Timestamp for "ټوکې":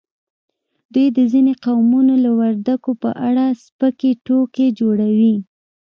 4.25-4.67